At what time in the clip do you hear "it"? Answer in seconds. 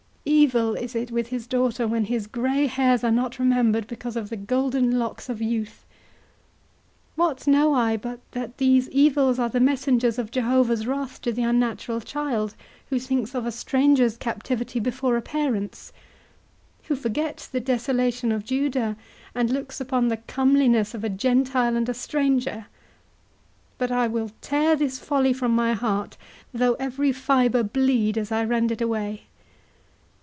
0.95-1.09, 28.71-28.81